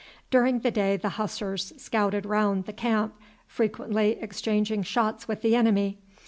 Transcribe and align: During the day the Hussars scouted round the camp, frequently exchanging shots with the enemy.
During 0.31 0.61
the 0.61 0.71
day 0.71 0.97
the 0.97 1.09
Hussars 1.09 1.73
scouted 1.77 2.25
round 2.25 2.65
the 2.65 2.73
camp, 2.73 3.13
frequently 3.45 4.17
exchanging 4.19 4.81
shots 4.81 5.27
with 5.27 5.43
the 5.43 5.55
enemy. 5.55 5.99